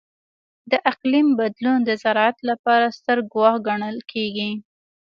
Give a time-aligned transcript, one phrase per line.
[0.71, 4.51] د اقلیم بدلون د زراعت لپاره ستر ګواښ ګڼل کېږي.